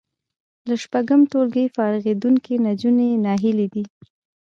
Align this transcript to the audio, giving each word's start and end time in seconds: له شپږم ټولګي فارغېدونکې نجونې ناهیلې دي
له 0.67 0.75
شپږم 0.83 1.21
ټولګي 1.31 1.65
فارغېدونکې 1.75 2.53
نجونې 2.67 3.09
ناهیلې 3.25 3.67
دي 3.73 3.83